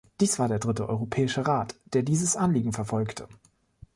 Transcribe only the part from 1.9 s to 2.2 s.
der